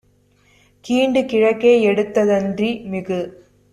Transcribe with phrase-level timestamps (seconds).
[0.85, 3.21] கீண்டுகிழங் கேஎடுத்த தன்றி- மிகு